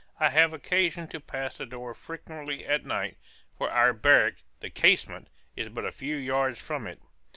[0.19, 3.17] I have occasion to pass the door frequently at night,
[3.55, 6.99] for our barrack, (the Casement,) is but a few yards from it.